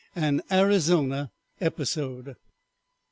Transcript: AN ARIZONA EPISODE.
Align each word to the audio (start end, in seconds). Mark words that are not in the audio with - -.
AN 0.15 0.41
ARIZONA 0.49 1.29
EPISODE. 1.59 2.35